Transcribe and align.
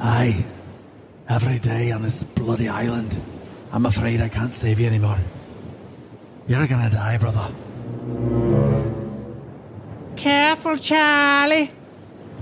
Aye. 0.00 0.44
Every 1.28 1.58
day 1.58 1.92
on 1.92 2.02
this 2.02 2.24
bloody 2.24 2.68
island. 2.68 3.20
I'm 3.72 3.86
afraid 3.86 4.20
I 4.20 4.28
can't 4.28 4.52
save 4.52 4.80
you 4.80 4.86
anymore. 4.86 5.18
You're 6.48 6.66
gonna 6.66 6.90
die, 6.90 7.18
brother. 7.18 7.46
Careful, 10.16 10.76
Charlie. 10.76 11.70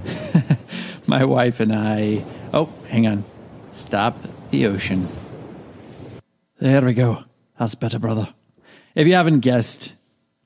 My 1.07 1.25
wife 1.25 1.61
and 1.61 1.73
I. 1.73 2.25
Oh, 2.55 2.73
hang 2.89 3.07
on. 3.07 3.25
Stop 3.73 4.17
the 4.51 4.67
ocean. 4.67 5.09
There 6.59 6.83
we 6.83 6.95
go. 6.95 7.25
That's 7.59 7.75
better, 7.75 7.99
brother. 7.99 8.33
If 8.95 9.07
you 9.07 9.15
haven't 9.15 9.41
guessed, 9.41 9.95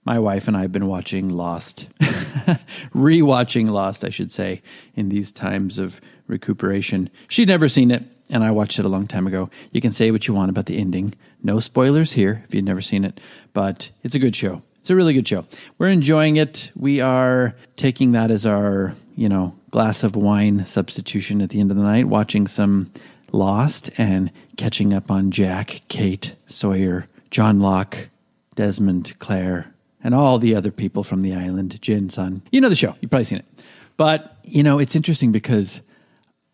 my 0.05 0.19
wife 0.19 0.49
and 0.49 0.57
I 0.57 0.63
have 0.63 0.73
been 0.73 0.87
watching 0.87 1.29
Lost. 1.29 1.87
Rewatching 2.95 3.71
Lost, 3.71 4.05
I 4.05 4.11
should 4.11 4.33
say, 4.33 4.63
in 4.95 5.09
these 5.09 5.33
times 5.33 5.79
of 5.79 6.01
recuperation. 6.27 7.11
She'd 7.29 7.49
never 7.49 7.69
seen 7.69 7.91
it, 7.91 8.05
and 8.31 8.43
I 8.43 8.51
watched 8.51 8.79
it 8.79 8.85
a 8.85 8.89
long 8.89 9.07
time 9.07 9.27
ago. 9.27 9.51
You 9.71 9.81
can 9.81 9.93
say 9.93 10.11
what 10.11 10.27
you 10.27 10.35
want 10.35 10.51
about 10.51 10.67
the 10.67 10.79
ending. 10.79 11.15
No 11.43 11.61
spoilers 11.61 12.13
here 12.13 12.43
if 12.47 12.55
you've 12.55 12.65
never 12.65 12.81
seen 12.81 13.05
it, 13.05 13.21
but 13.53 13.91
it's 14.03 14.15
a 14.15 14.19
good 14.19 14.37
show. 14.37 14.63
It's 14.81 14.91
a 14.91 14.97
really 14.97 15.13
good 15.15 15.29
show. 15.29 15.45
We're 15.79 15.89
enjoying 15.89 16.37
it. 16.37 16.73
We 16.75 17.01
are 17.01 17.55
taking 17.77 18.13
that 18.13 18.31
as 18.31 18.45
our, 18.45 18.95
you 19.15 19.29
know, 19.29 19.57
glass 19.71 20.03
of 20.03 20.17
wine 20.17 20.67
substitution 20.67 21.41
at 21.41 21.51
the 21.51 21.61
end 21.61 21.71
of 21.71 21.77
the 21.77 21.83
night, 21.83 22.09
watching 22.09 22.47
some 22.47 22.91
Lost 23.35 23.89
and 23.97 24.31
catching 24.59 24.93
up 24.93 25.11
on 25.11 25.31
Jack, 25.31 25.83
Kate, 25.89 26.35
Sawyer, 26.47 27.07
John 27.31 27.61
Locke, 27.61 28.09
Desmond, 28.55 29.15
Claire, 29.19 29.73
and 30.03 30.15
all 30.15 30.39
the 30.39 30.55
other 30.55 30.71
people 30.71 31.05
from 31.05 31.23
the 31.23 31.35
island, 31.35 31.81
Jin, 31.81 32.11
Sun. 32.11 32.43
You 32.51 32.61
know 32.61 32.69
the 32.69 32.77
show. 32.77 32.95
You've 33.01 33.11
probably 33.11 33.25
seen 33.25 33.39
it. 33.39 33.47
But, 33.97 34.37
you 34.45 34.63
know, 34.63 34.79
it's 34.79 34.97
interesting 34.97 35.33
because 35.33 35.81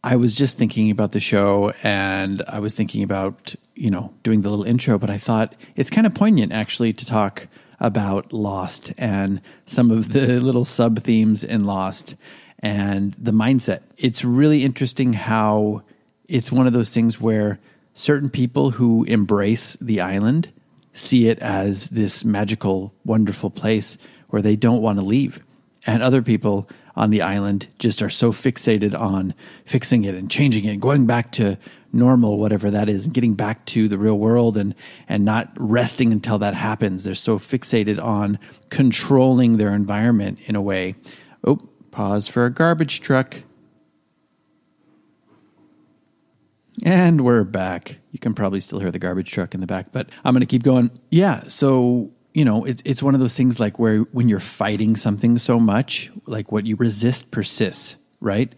I 0.02 0.16
was 0.16 0.34
just 0.34 0.56
thinking 0.56 0.90
about 0.90 1.12
the 1.12 1.20
show 1.20 1.72
and 1.82 2.42
I 2.46 2.60
was 2.60 2.74
thinking 2.74 3.02
about, 3.02 3.54
you 3.74 3.90
know, 3.90 4.12
doing 4.22 4.42
the 4.42 4.50
little 4.50 4.64
intro, 4.64 4.98
but 4.98 5.10
I 5.10 5.18
thought 5.18 5.54
it's 5.76 5.90
kind 5.90 6.06
of 6.06 6.14
poignant 6.14 6.52
actually 6.52 6.92
to 6.92 7.06
talk 7.06 7.48
about 7.80 8.32
Lost 8.32 8.92
and 8.98 9.40
some 9.66 9.90
of 9.90 10.12
the 10.12 10.40
little 10.40 10.64
sub 10.64 10.98
themes 11.00 11.44
in 11.44 11.64
Lost 11.64 12.16
and 12.58 13.14
the 13.14 13.30
mindset. 13.30 13.82
It's 13.96 14.24
really 14.24 14.64
interesting 14.64 15.12
how 15.12 15.82
it's 16.28 16.52
one 16.52 16.66
of 16.66 16.72
those 16.72 16.92
things 16.92 17.20
where 17.20 17.58
certain 17.94 18.30
people 18.30 18.72
who 18.72 19.04
embrace 19.04 19.76
the 19.80 20.00
island 20.00 20.50
see 20.98 21.28
it 21.28 21.38
as 21.38 21.88
this 21.88 22.24
magical, 22.24 22.92
wonderful 23.04 23.50
place 23.50 23.98
where 24.28 24.42
they 24.42 24.56
don't 24.56 24.82
want 24.82 24.98
to 24.98 25.04
leave. 25.04 25.42
And 25.86 26.02
other 26.02 26.22
people 26.22 26.68
on 26.96 27.10
the 27.10 27.22
island 27.22 27.68
just 27.78 28.02
are 28.02 28.10
so 28.10 28.32
fixated 28.32 28.98
on 28.98 29.32
fixing 29.64 30.04
it 30.04 30.14
and 30.14 30.30
changing 30.30 30.64
it 30.64 30.72
and 30.72 30.82
going 30.82 31.06
back 31.06 31.30
to 31.32 31.56
normal, 31.92 32.38
whatever 32.38 32.70
that 32.70 32.88
is, 32.88 33.04
and 33.04 33.14
getting 33.14 33.34
back 33.34 33.64
to 33.66 33.88
the 33.88 33.96
real 33.96 34.18
world 34.18 34.56
and, 34.56 34.74
and 35.08 35.24
not 35.24 35.50
resting 35.56 36.12
until 36.12 36.38
that 36.38 36.54
happens. 36.54 37.04
They're 37.04 37.14
so 37.14 37.38
fixated 37.38 38.02
on 38.02 38.38
controlling 38.68 39.56
their 39.56 39.72
environment 39.72 40.38
in 40.46 40.56
a 40.56 40.60
way. 40.60 40.96
Oh, 41.44 41.58
pause 41.92 42.28
for 42.28 42.44
a 42.44 42.50
garbage 42.50 43.00
truck. 43.00 43.36
And 46.84 47.22
we're 47.24 47.44
back. 47.44 47.98
You 48.12 48.18
can 48.18 48.34
probably 48.34 48.60
still 48.60 48.78
hear 48.78 48.90
the 48.90 48.98
garbage 48.98 49.30
truck 49.30 49.54
in 49.54 49.60
the 49.60 49.66
back, 49.66 49.92
but 49.92 50.08
I'm 50.24 50.32
going 50.32 50.40
to 50.40 50.46
keep 50.46 50.62
going. 50.62 50.90
Yeah. 51.10 51.44
So, 51.48 52.10
you 52.34 52.44
know, 52.44 52.64
it's, 52.64 52.82
it's 52.84 53.02
one 53.02 53.14
of 53.14 53.20
those 53.20 53.36
things 53.36 53.58
like 53.58 53.78
where 53.78 53.98
when 54.12 54.28
you're 54.28 54.40
fighting 54.40 54.96
something 54.96 55.38
so 55.38 55.58
much, 55.58 56.10
like 56.26 56.52
what 56.52 56.66
you 56.66 56.76
resist 56.76 57.30
persists, 57.30 57.96
right? 58.20 58.54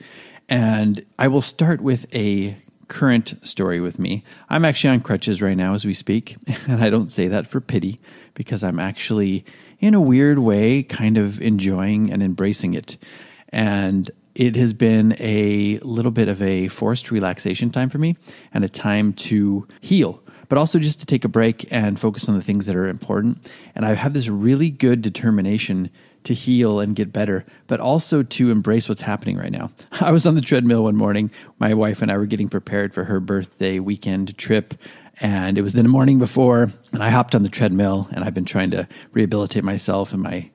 And 0.48 1.04
I 1.18 1.28
will 1.28 1.40
start 1.40 1.80
with 1.80 2.12
a 2.14 2.56
current 2.88 3.34
story 3.42 3.80
with 3.80 3.98
me. 3.98 4.24
I'm 4.48 4.64
actually 4.64 4.90
on 4.90 5.00
crutches 5.00 5.40
right 5.40 5.56
now 5.56 5.74
as 5.74 5.84
we 5.84 5.94
speak. 5.94 6.36
And 6.68 6.82
I 6.82 6.90
don't 6.90 7.08
say 7.08 7.28
that 7.28 7.46
for 7.46 7.60
pity 7.60 8.00
because 8.34 8.62
I'm 8.62 8.78
actually, 8.78 9.44
in 9.78 9.94
a 9.94 10.00
weird 10.00 10.40
way, 10.40 10.82
kind 10.82 11.16
of 11.16 11.40
enjoying 11.40 12.12
and 12.12 12.22
embracing 12.22 12.74
it. 12.74 12.96
And 13.48 14.10
it 14.34 14.56
has 14.56 14.72
been 14.72 15.16
a 15.18 15.78
little 15.82 16.10
bit 16.10 16.28
of 16.28 16.40
a 16.42 16.68
forced 16.68 17.10
relaxation 17.10 17.70
time 17.70 17.88
for 17.88 17.98
me 17.98 18.16
and 18.52 18.64
a 18.64 18.68
time 18.68 19.12
to 19.12 19.66
heal, 19.80 20.22
but 20.48 20.58
also 20.58 20.78
just 20.78 21.00
to 21.00 21.06
take 21.06 21.24
a 21.24 21.28
break 21.28 21.66
and 21.70 21.98
focus 21.98 22.28
on 22.28 22.36
the 22.36 22.42
things 22.42 22.66
that 22.66 22.76
are 22.76 22.88
important. 22.88 23.50
And 23.74 23.84
I've 23.84 23.98
had 23.98 24.14
this 24.14 24.28
really 24.28 24.70
good 24.70 25.02
determination 25.02 25.90
to 26.24 26.34
heal 26.34 26.80
and 26.80 26.94
get 26.94 27.12
better, 27.12 27.44
but 27.66 27.80
also 27.80 28.22
to 28.22 28.50
embrace 28.50 28.88
what's 28.88 29.02
happening 29.02 29.36
right 29.36 29.52
now. 29.52 29.70
I 30.00 30.12
was 30.12 30.26
on 30.26 30.34
the 30.34 30.40
treadmill 30.40 30.84
one 30.84 30.96
morning. 30.96 31.30
My 31.58 31.74
wife 31.74 32.02
and 32.02 32.10
I 32.10 32.16
were 32.16 32.26
getting 32.26 32.48
prepared 32.48 32.92
for 32.92 33.04
her 33.04 33.20
birthday 33.20 33.78
weekend 33.78 34.36
trip. 34.36 34.74
And 35.22 35.58
it 35.58 35.62
was 35.62 35.74
the 35.74 35.82
morning 35.82 36.18
before, 36.18 36.70
and 36.92 37.02
I 37.02 37.10
hopped 37.10 37.34
on 37.34 37.42
the 37.42 37.50
treadmill, 37.50 38.08
and 38.10 38.24
I've 38.24 38.32
been 38.32 38.46
trying 38.46 38.70
to 38.70 38.88
rehabilitate 39.12 39.62
myself 39.62 40.14
and 40.14 40.22
my 40.22 40.50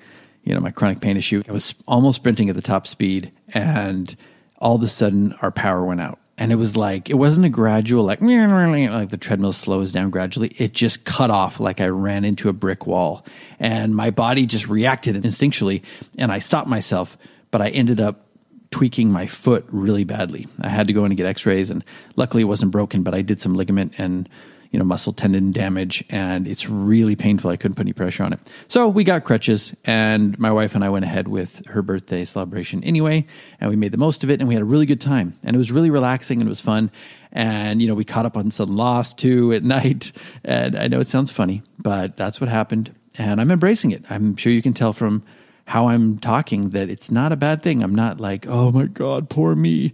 you 0.45 0.53
know, 0.53 0.62
my 0.62 0.71
chronic 0.71 1.01
pain 1.01 1.18
issue. 1.18 1.44
I 1.50 1.51
was 1.51 1.75
almost 1.88 2.18
sprinting 2.18 2.50
at 2.50 2.56
the 2.56 2.62
top 2.62 2.88
speed, 2.88 3.31
and 3.50 4.15
all 4.57 4.75
of 4.75 4.83
a 4.83 4.88
sudden, 4.88 5.33
our 5.42 5.51
power 5.51 5.83
went 5.83 6.00
out. 6.00 6.19
And 6.38 6.51
it 6.51 6.56
was 6.56 6.75
like, 6.75 7.09
it 7.09 7.13
wasn't 7.13 7.45
a 7.45 7.50
gradual, 7.50 8.03
like, 8.03 8.19
like 8.21 9.09
the 9.09 9.18
treadmill 9.18 9.53
slows 9.53 9.94
down 9.94 10.09
gradually. 10.09 10.50
It 10.57 10.74
just 10.74 11.06
cut 11.06 11.31
off 11.31 11.62
like 11.62 11.80
I 11.80 11.88
ran 11.88 12.25
into 12.25 12.50
a 12.50 12.53
brick 12.53 12.86
wall. 12.86 13.25
And 13.57 13.95
my 13.95 14.12
body 14.12 14.45
just 14.45 14.68
reacted 14.68 15.15
instinctually. 15.15 15.81
And 16.18 16.33
I 16.33 16.39
stopped 16.39 16.68
myself, 16.68 17.18
but 17.51 17.62
I 17.62 17.69
ended 17.69 18.01
up 18.01 18.27
tweaking 18.69 19.13
my 19.13 19.27
foot 19.27 19.65
really 19.69 20.03
badly. 20.03 20.45
I 20.59 20.68
had 20.68 20.88
to 20.88 20.94
go 20.94 21.06
in 21.06 21.12
and 21.12 21.18
get 21.18 21.25
x 21.25 21.45
rays. 21.45 21.71
And 21.71 21.86
luckily, 22.18 22.41
it 22.41 22.48
wasn't 22.48 22.71
broken, 22.71 23.01
but 23.01 23.15
I 23.15 23.21
did 23.21 23.39
some 23.39 23.56
ligament 23.56 23.94
and 23.98 24.27
you 24.75 24.80
know, 24.80 24.83
muscle 24.83 25.13
tendon 25.13 25.54
damage, 25.54 26.04
and 26.10 26.45
it's 26.45 26.68
really 26.68 27.16
painful. 27.16 27.50
I 27.50 27.56
couldn't 27.56 27.75
put 27.75 27.83
any 27.83 27.94
pressure 27.94 28.25
on 28.25 28.33
it. 28.33 28.42
So 28.68 28.89
we 28.89 29.06
got 29.06 29.24
crutches, 29.24 29.74
and 29.86 30.38
my 30.38 30.51
wife 30.51 30.75
and 30.75 30.83
I 30.83 30.89
went 30.89 31.06
ahead 31.06 31.30
with 31.30 31.66
her 31.68 31.81
birthday 31.81 32.25
celebration 32.25 32.83
anyway, 32.83 33.25
and 33.62 33.69
we 33.69 33.77
made 33.77 33.94
the 33.94 33.98
most 33.98 34.25
of 34.25 34.30
it, 34.30 34.42
and 34.42 34.50
we 34.50 34.54
had 34.54 34.62
a 34.62 34.66
really 34.66 34.86
good 34.86 35.00
time, 35.00 35.39
and 35.44 35.56
it 35.56 35.57
was 35.57 35.72
really 35.72 35.89
relaxing 35.89 36.42
and 36.42 36.50
it 36.50 36.51
was 36.51 36.60
fun. 36.60 36.92
And 37.31 37.81
you 37.81 37.88
know, 37.88 37.94
we 37.94 38.04
caught 38.04 38.25
up 38.25 38.36
on 38.36 38.51
some 38.51 38.75
Lost 38.75 39.18
too 39.18 39.54
at 39.54 39.63
night, 39.77 40.12
and 40.44 40.75
I 40.75 40.89
know 40.89 41.00
it 41.00 41.07
sounds 41.07 41.31
funny, 41.31 41.63
but 41.80 42.18
that's 42.18 42.42
what 42.42 42.50
happened, 42.50 42.94
and 43.18 43.39
I'm 43.39 43.51
embracing 43.51 43.92
it. 43.92 44.04
I'm 44.10 44.36
sure 44.36 44.51
you 44.51 44.62
can 44.62 44.74
tell 44.74 44.92
from 44.92 45.24
how 45.68 45.88
I'm 45.88 46.19
talking 46.19 46.72
that 46.72 46.89
it's 46.89 47.10
not 47.10 47.31
a 47.31 47.38
bad 47.38 47.63
thing. 47.63 47.81
I'm 47.81 47.95
not 47.95 48.19
like, 48.19 48.45
oh 48.45 48.74
my 48.74 48.88
God, 48.88 49.30
poor 49.30 49.56
me. 49.56 49.94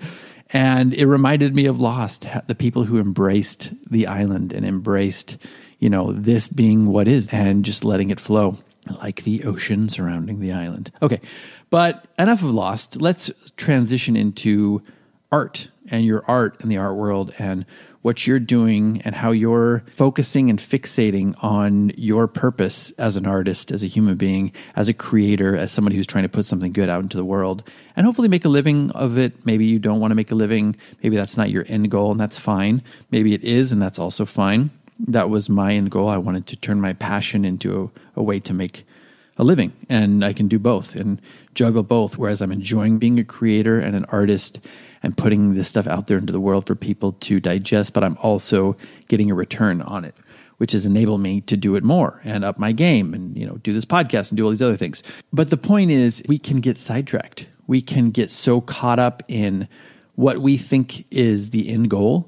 And 0.52 0.94
it 0.94 1.06
reminded 1.06 1.56
me 1.56 1.66
of 1.66 1.80
Lost, 1.80 2.26
the 2.48 2.56
people 2.56 2.84
who 2.84 3.00
embraced 3.00 3.72
the 3.90 4.08
island 4.08 4.52
and 4.52 4.66
embraced, 4.66 5.38
you 5.80 5.90
know, 5.90 6.12
this 6.12 6.48
being 6.48 6.88
what 6.88 7.08
is 7.08 7.28
and 7.28 7.64
just 7.64 7.86
letting 7.86 8.10
it 8.10 8.20
flow 8.20 8.58
like 9.00 9.24
the 9.24 9.44
ocean 9.46 9.88
surrounding 9.88 10.40
the 10.40 10.52
island. 10.52 10.92
Okay, 11.02 11.20
but 11.70 12.06
enough 12.20 12.42
of 12.42 12.52
Lost. 12.52 13.02
Let's 13.02 13.32
transition 13.56 14.16
into 14.16 14.82
art 15.32 15.70
and 15.90 16.06
your 16.06 16.24
art 16.28 16.60
and 16.60 16.72
the 16.72 16.78
art 16.78 16.96
world 16.96 17.34
and 17.38 17.66
what 18.02 18.26
you're 18.26 18.40
doing 18.40 19.02
and 19.04 19.14
how 19.14 19.32
you're 19.32 19.84
focusing 19.94 20.50
and 20.50 20.60
fixating 20.60 21.36
on 21.44 21.92
your 21.96 22.28
purpose 22.28 22.92
as 22.92 23.16
an 23.18 23.26
artist, 23.26 23.72
as 23.72 23.84
a 23.84 23.88
human 23.88 24.16
being, 24.16 24.52
as 24.76 24.90
a 24.90 24.94
creator, 24.94 25.56
as 25.56 25.72
somebody 25.72 25.96
who's 25.96 26.08
trying 26.08 26.24
to 26.24 26.30
put 26.30 26.46
something 26.46 26.72
good 26.72 26.90
out 26.90 27.04
into 27.04 27.18
the 27.18 27.26
world 27.26 27.64
and 27.96 28.06
hopefully 28.06 28.28
make 28.28 28.46
a 28.46 28.50
living 28.50 28.92
of 28.92 29.18
it. 29.18 29.46
Maybe 29.46 29.66
you 29.66 29.80
don't 29.80 30.00
want 30.00 30.12
to 30.12 30.16
make 30.16 30.32
a 30.32 30.36
living. 30.36 30.76
Maybe 31.04 31.16
that's 31.16 31.38
not 31.38 31.52
your 31.52 31.66
end 31.68 31.92
goal, 31.92 32.12
and 32.12 32.20
that's 32.20 32.40
fine. 32.40 32.82
Maybe 33.12 33.34
it 33.34 33.44
is, 33.44 33.72
and 33.72 33.82
that's 33.82 34.00
also 34.00 34.26
fine. 34.26 34.72
That 35.08 35.30
was 35.30 35.50
my 35.50 35.74
end 35.74 35.92
goal. 35.92 36.10
I 36.10 36.18
wanted 36.18 36.48
to 36.48 36.56
turn 36.56 36.80
my 36.82 36.94
passion 36.94 37.46
into 37.46 37.92
a, 38.16 38.20
a 38.20 38.24
way 38.24 38.40
to 38.40 38.54
make 38.54 38.86
a 39.42 39.44
living, 39.44 39.74
and 39.90 40.24
I 40.24 40.34
can 40.34 40.48
do 40.48 40.60
both 40.60 40.96
and 40.96 41.20
juggle 41.56 41.82
both. 41.82 42.16
Whereas 42.16 42.42
I'm 42.42 42.52
enjoying 42.52 43.00
being 43.00 43.20
a 43.20 43.24
creator 43.24 43.80
and 43.80 43.96
an 43.96 44.06
artist 44.06 44.66
and 45.02 45.18
putting 45.18 45.56
this 45.56 45.68
stuff 45.68 45.88
out 45.88 46.06
there 46.06 46.20
into 46.20 46.32
the 46.32 46.40
world 46.40 46.68
for 46.68 46.76
people 46.76 47.14
to 47.14 47.40
digest, 47.40 47.92
but 47.92 48.04
I'm 48.04 48.18
also 48.22 48.78
getting 49.08 49.32
a 49.32 49.36
return 49.36 49.82
on 49.82 50.06
it, 50.06 50.16
which 50.58 50.74
has 50.74 50.86
enabled 50.86 51.22
me 51.22 51.42
to 51.42 51.58
do 51.58 51.76
it 51.76 51.84
more 51.84 52.22
and 52.24 52.46
up 52.46 52.60
my 52.60 52.72
game 52.72 53.16
and, 53.16 53.36
you 53.36 53.48
know, 53.48 53.56
do 53.58 53.74
this 53.74 53.84
podcast 53.84 54.30
and 54.30 54.38
do 54.38 54.46
all 54.46 54.52
these 54.52 54.62
other 54.62 54.78
things. 54.78 55.02
But 55.34 55.50
the 55.50 55.58
point 55.58 55.90
is, 55.90 56.22
we 56.28 56.38
can 56.38 56.60
get 56.60 56.78
sidetracked. 56.78 57.48
We 57.66 57.82
can 57.82 58.12
get 58.12 58.30
so 58.30 58.62
caught 58.62 59.00
up 59.00 59.24
in 59.28 59.68
what 60.14 60.38
we 60.38 60.56
think 60.56 61.08
is 61.10 61.50
the 61.50 61.68
end 61.68 61.90
goal, 61.90 62.28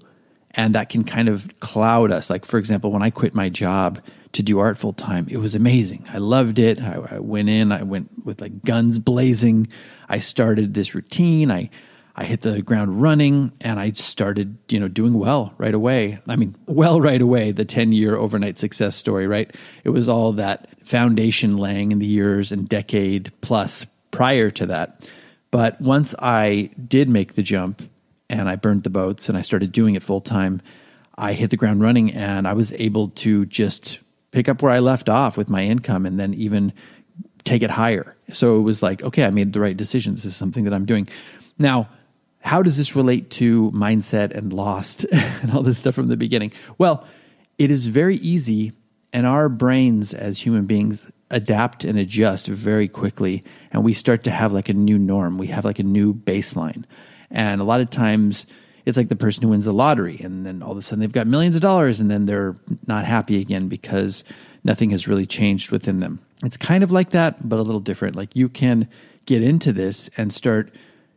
and 0.51 0.73
that 0.73 0.89
can 0.89 1.03
kind 1.03 1.29
of 1.29 1.59
cloud 1.59 2.11
us. 2.11 2.31
Like, 2.31 2.43
for 2.43 2.57
example, 2.57 2.91
when 2.91 3.03
I 3.03 3.11
quit 3.11 3.35
my 3.35 3.49
job, 3.49 4.01
to 4.33 4.43
do 4.43 4.59
art 4.59 4.77
full 4.77 4.93
time. 4.93 5.27
It 5.29 5.37
was 5.37 5.55
amazing. 5.55 6.05
I 6.11 6.17
loved 6.17 6.59
it. 6.59 6.81
I, 6.81 7.15
I, 7.15 7.19
went 7.19 7.49
in, 7.49 7.71
I 7.71 7.83
went 7.83 8.25
with 8.25 8.41
like 8.41 8.63
guns 8.63 8.99
blazing. 8.99 9.67
I 10.09 10.19
started 10.19 10.73
this 10.73 10.93
routine. 10.93 11.51
I 11.51 11.69
I 12.15 12.25
hit 12.25 12.41
the 12.41 12.61
ground 12.61 13.01
running 13.01 13.53
and 13.59 13.79
I 13.79 13.91
started, 13.91 14.57
you 14.69 14.79
know, 14.79 14.87
doing 14.87 15.15
well 15.15 15.53
right 15.57 15.73
away. 15.73 16.19
I 16.27 16.35
mean, 16.35 16.55
well 16.67 17.01
right 17.01 17.21
away, 17.21 17.51
the 17.51 17.65
10 17.65 17.91
year 17.91 18.15
overnight 18.15 18.59
success 18.59 18.95
story, 18.95 19.25
right? 19.25 19.49
It 19.83 19.89
was 19.89 20.07
all 20.07 20.33
that 20.33 20.69
foundation 20.85 21.57
laying 21.57 21.91
in 21.91 21.97
the 21.97 22.05
years 22.05 22.51
and 22.51 22.69
decade 22.69 23.31
plus 23.41 23.87
prior 24.11 24.51
to 24.51 24.67
that. 24.67 25.09
But 25.49 25.81
once 25.81 26.13
I 26.19 26.69
did 26.87 27.09
make 27.09 27.33
the 27.33 27.43
jump 27.43 27.81
and 28.29 28.47
I 28.47 28.57
burned 28.57 28.83
the 28.83 28.91
boats 28.91 29.27
and 29.27 29.35
I 29.35 29.41
started 29.41 29.71
doing 29.71 29.95
it 29.95 30.03
full 30.03 30.21
time, 30.21 30.61
I 31.17 31.33
hit 31.33 31.49
the 31.49 31.57
ground 31.57 31.81
running 31.81 32.13
and 32.13 32.47
I 32.47 32.53
was 32.53 32.73
able 32.73 33.09
to 33.09 33.47
just 33.47 33.99
pick 34.33 34.49
up 34.49 34.61
where 34.61 34.71
I 34.71 34.79
left 34.79 35.07
off 35.07 35.37
with 35.37 35.49
my 35.49 35.63
income 35.63 36.05
and 36.05 36.19
then 36.19 36.33
even 36.33 36.73
take 37.43 37.61
it 37.61 37.69
higher. 37.69 38.17
So 38.31 38.57
it 38.57 38.61
was 38.61 38.81
like, 38.81 39.03
okay, 39.03 39.23
I 39.25 39.29
made 39.29 39.53
the 39.53 39.59
right 39.59 39.77
decision. 39.77 40.15
This 40.15 40.25
is 40.25 40.35
something 40.35 40.63
that 40.63 40.73
I'm 40.73 40.85
doing. 40.85 41.07
Now, 41.57 41.89
how 42.39 42.61
does 42.61 42.75
this 42.75 42.95
relate 42.95 43.29
to 43.31 43.71
mindset 43.71 44.31
and 44.31 44.51
lost 44.51 45.05
and 45.11 45.51
all 45.51 45.61
this 45.61 45.79
stuff 45.79 45.95
from 45.95 46.07
the 46.07 46.17
beginning? 46.17 46.51
Well, 46.77 47.05
it 47.57 47.69
is 47.69 47.87
very 47.87 48.17
easy, 48.17 48.73
and 49.13 49.25
our 49.27 49.47
brains 49.47 50.13
as 50.13 50.41
human 50.41 50.65
beings 50.65 51.05
adapt 51.29 51.83
and 51.83 51.97
adjust 51.97 52.47
very 52.47 52.87
quickly, 52.87 53.43
and 53.71 53.83
we 53.83 53.93
start 53.93 54.23
to 54.23 54.31
have 54.31 54.51
like 54.51 54.69
a 54.69 54.73
new 54.73 54.97
norm. 54.97 55.37
We 55.37 55.47
have 55.47 55.63
like 55.63 55.79
a 55.79 55.83
new 55.83 56.13
baseline. 56.13 56.85
And 57.29 57.61
a 57.61 57.63
lot 57.63 57.81
of 57.81 57.89
times, 57.89 58.45
it's 58.85 58.97
like 58.97 59.09
the 59.09 59.15
person 59.15 59.43
who 59.43 59.49
wins 59.49 59.65
the 59.65 59.73
lottery, 59.73 60.19
and 60.21 60.45
then 60.45 60.61
all 60.61 60.71
of 60.71 60.77
a 60.77 60.81
sudden 60.81 60.99
they've 60.99 61.11
got 61.11 61.27
millions 61.27 61.55
of 61.55 61.61
dollars, 61.61 61.99
and 61.99 62.09
then 62.09 62.25
they're 62.25 62.55
not 62.87 63.05
happy 63.05 63.39
again 63.39 63.67
because 63.67 64.23
nothing 64.63 64.89
has 64.91 65.07
really 65.07 65.25
changed 65.25 65.71
within 65.71 65.99
them. 65.99 66.19
It's 66.43 66.57
kind 66.57 66.83
of 66.83 66.91
like 66.91 67.11
that, 67.11 67.47
but 67.47 67.59
a 67.59 67.63
little 67.63 67.81
different. 67.81 68.15
Like 68.15 68.35
you 68.35 68.49
can 68.49 68.87
get 69.25 69.41
into 69.41 69.71
this 69.71 70.09
and 70.17 70.33
start 70.33 70.73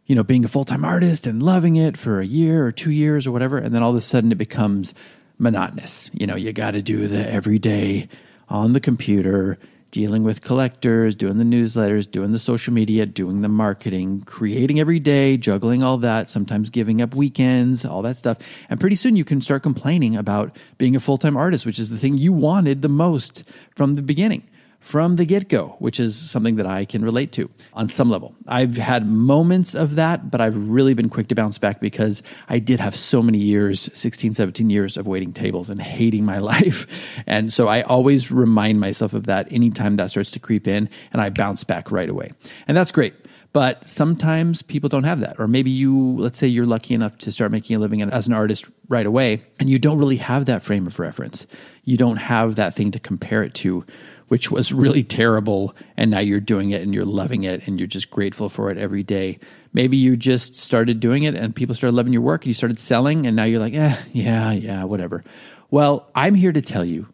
you 0.06 0.14
know, 0.14 0.22
being 0.22 0.44
a 0.44 0.48
full 0.48 0.64
time 0.64 0.84
artist 0.84 1.26
and 1.26 1.42
loving 1.42 1.76
it 1.76 1.96
for 1.96 2.20
a 2.20 2.26
year 2.26 2.64
or 2.64 2.72
two 2.72 2.90
years 2.90 3.26
or 3.26 3.32
whatever. 3.32 3.58
And 3.58 3.74
then 3.74 3.82
all 3.82 3.90
of 3.90 3.96
a 3.96 4.00
sudden 4.00 4.32
it 4.32 4.38
becomes 4.38 4.94
monotonous. 5.38 6.10
You 6.12 6.26
know, 6.26 6.36
you 6.36 6.52
got 6.52 6.72
to 6.72 6.82
do 6.82 7.08
the 7.08 7.28
everyday 7.30 8.08
on 8.48 8.72
the 8.72 8.80
computer, 8.80 9.58
dealing 9.96 10.22
with 10.22 10.42
collectors, 10.42 11.14
doing 11.14 11.38
the 11.38 11.44
newsletters, 11.44 12.10
doing 12.10 12.30
the 12.30 12.38
social 12.38 12.70
media, 12.70 13.06
doing 13.06 13.40
the 13.40 13.48
marketing, 13.48 14.20
creating 14.26 14.78
every 14.78 15.00
day, 15.00 15.38
juggling 15.38 15.82
all 15.82 15.96
that, 15.96 16.28
sometimes 16.28 16.68
giving 16.68 17.00
up 17.00 17.14
weekends, 17.14 17.82
all 17.82 18.02
that 18.02 18.14
stuff. 18.14 18.36
And 18.68 18.78
pretty 18.78 18.96
soon 18.96 19.16
you 19.16 19.24
can 19.24 19.40
start 19.40 19.62
complaining 19.62 20.14
about 20.14 20.54
being 20.76 20.96
a 20.96 21.00
full 21.00 21.16
time 21.16 21.34
artist, 21.34 21.64
which 21.64 21.78
is 21.78 21.88
the 21.88 21.96
thing 21.96 22.18
you 22.18 22.30
wanted 22.30 22.82
the 22.82 22.90
most 22.90 23.42
from 23.74 23.94
the 23.94 24.02
beginning 24.02 24.46
from 24.86 25.16
the 25.16 25.24
get 25.24 25.48
go, 25.48 25.74
which 25.80 25.98
is 25.98 26.16
something 26.16 26.54
that 26.54 26.64
I 26.64 26.84
can 26.84 27.04
relate 27.04 27.32
to 27.32 27.50
on 27.74 27.88
some 27.88 28.08
level. 28.08 28.36
I've 28.46 28.76
had 28.76 29.08
moments 29.08 29.74
of 29.74 29.96
that, 29.96 30.30
but 30.30 30.40
I've 30.40 30.56
really 30.56 30.94
been 30.94 31.08
quick 31.08 31.26
to 31.28 31.34
bounce 31.34 31.58
back 31.58 31.80
because 31.80 32.22
I 32.48 32.60
did 32.60 32.78
have 32.78 32.94
so 32.94 33.20
many 33.20 33.38
years 33.38 33.90
16, 33.94 34.34
17 34.34 34.70
years 34.70 34.96
of 34.96 35.08
waiting 35.08 35.32
tables 35.32 35.70
and 35.70 35.82
hating 35.82 36.24
my 36.24 36.38
life. 36.54 36.86
And 37.26 37.52
so 37.52 37.66
I 37.66 37.82
always 37.82 38.30
remind 38.30 38.78
myself 38.78 39.12
of 39.12 39.26
that 39.26 39.50
anytime 39.50 39.96
that 39.96 40.12
starts 40.12 40.30
to 40.30 40.38
creep 40.38 40.68
in, 40.68 40.88
and 41.12 41.20
I 41.20 41.30
bounce 41.30 41.64
back 41.64 41.90
right 41.90 42.08
away. 42.08 42.30
And 42.68 42.76
that's 42.76 42.92
great. 42.92 43.16
But 43.52 43.88
sometimes 43.88 44.62
people 44.62 44.88
don't 44.88 45.04
have 45.04 45.20
that. 45.20 45.40
Or 45.40 45.48
maybe 45.48 45.70
you, 45.70 46.16
let's 46.18 46.38
say 46.38 46.46
you're 46.46 46.66
lucky 46.66 46.94
enough 46.94 47.18
to 47.18 47.32
start 47.32 47.50
making 47.50 47.74
a 47.74 47.78
living 47.80 48.02
as 48.02 48.28
an 48.28 48.34
artist 48.34 48.70
right 48.88 49.06
away, 49.06 49.42
and 49.58 49.68
you 49.68 49.80
don't 49.80 49.98
really 49.98 50.18
have 50.18 50.44
that 50.44 50.62
frame 50.62 50.86
of 50.86 51.00
reference. 51.00 51.46
You 51.82 51.96
don't 51.96 52.18
have 52.18 52.54
that 52.54 52.74
thing 52.74 52.92
to 52.92 53.00
compare 53.00 53.42
it 53.42 53.54
to 53.54 53.84
which 54.28 54.50
was 54.50 54.72
really 54.72 55.02
terrible. 55.02 55.74
And 55.96 56.10
now 56.10 56.18
you're 56.18 56.40
doing 56.40 56.70
it 56.70 56.82
and 56.82 56.94
you're 56.94 57.04
loving 57.04 57.44
it 57.44 57.66
and 57.66 57.78
you're 57.78 57.86
just 57.86 58.10
grateful 58.10 58.48
for 58.48 58.70
it 58.70 58.78
every 58.78 59.02
day. 59.02 59.38
Maybe 59.72 59.96
you 59.96 60.16
just 60.16 60.56
started 60.56 61.00
doing 61.00 61.24
it 61.24 61.34
and 61.34 61.54
people 61.54 61.74
started 61.74 61.96
loving 61.96 62.12
your 62.12 62.22
work 62.22 62.42
and 62.42 62.48
you 62.48 62.54
started 62.54 62.78
selling 62.78 63.26
and 63.26 63.36
now 63.36 63.44
you're 63.44 63.60
like, 63.60 63.74
eh, 63.74 63.96
yeah, 64.12 64.52
yeah, 64.52 64.84
whatever. 64.84 65.22
Well, 65.70 66.10
I'm 66.14 66.34
here 66.34 66.52
to 66.52 66.62
tell 66.62 66.84
you 66.84 67.08